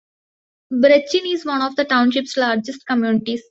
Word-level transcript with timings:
Brechin 0.73 1.31
is 1.31 1.45
one 1.45 1.61
of 1.61 1.75
the 1.75 1.85
townships 1.85 2.35
largest 2.35 2.87
communities. 2.87 3.39